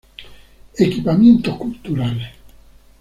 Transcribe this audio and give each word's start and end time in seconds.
Equipamientos 0.79 1.57
culturales. 1.59 2.31